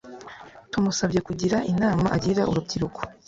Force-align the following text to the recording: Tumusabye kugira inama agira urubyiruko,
Tumusabye 0.71 1.19
kugira 1.27 1.57
inama 1.71 2.05
agira 2.15 2.41
urubyiruko, 2.51 2.99